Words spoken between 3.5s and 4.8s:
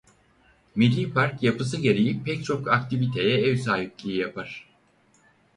sahipliği yapar.